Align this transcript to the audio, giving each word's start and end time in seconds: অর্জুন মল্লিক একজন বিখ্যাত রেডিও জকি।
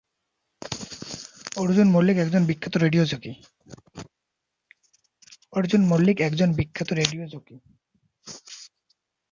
অর্জুন 1.57 1.87
মল্লিক 5.95 6.25
একজন 6.33 6.49
বিখ্যাত 6.49 6.93
রেডিও 6.97 7.29
জকি। 7.31 7.55